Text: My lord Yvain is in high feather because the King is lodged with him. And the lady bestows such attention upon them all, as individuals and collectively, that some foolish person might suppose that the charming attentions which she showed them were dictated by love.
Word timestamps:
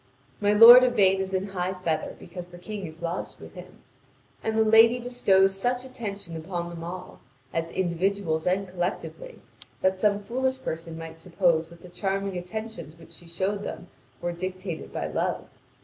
My 0.39 0.51
lord 0.51 0.83
Yvain 0.83 1.19
is 1.21 1.31
in 1.31 1.49
high 1.49 1.73
feather 1.75 2.15
because 2.17 2.47
the 2.47 2.57
King 2.57 2.87
is 2.87 3.03
lodged 3.03 3.39
with 3.39 3.53
him. 3.53 3.83
And 4.43 4.57
the 4.57 4.63
lady 4.63 4.97
bestows 4.99 5.53
such 5.55 5.85
attention 5.85 6.35
upon 6.35 6.69
them 6.71 6.83
all, 6.83 7.19
as 7.53 7.69
individuals 7.69 8.47
and 8.47 8.67
collectively, 8.67 9.43
that 9.81 10.01
some 10.01 10.23
foolish 10.23 10.59
person 10.63 10.97
might 10.97 11.19
suppose 11.19 11.69
that 11.69 11.83
the 11.83 11.87
charming 11.89 12.35
attentions 12.35 12.97
which 12.97 13.11
she 13.11 13.27
showed 13.27 13.61
them 13.61 13.89
were 14.21 14.31
dictated 14.31 14.91
by 14.91 15.05
love. 15.05 15.45